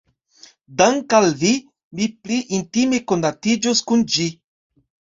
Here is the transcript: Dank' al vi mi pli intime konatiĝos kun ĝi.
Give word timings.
Dank' 0.81 1.15
al 1.17 1.29
vi 1.43 1.51
mi 2.01 2.09
pli 2.23 2.41
intime 2.61 3.03
konatiĝos 3.15 3.87
kun 3.89 4.07
ĝi. 4.17 4.31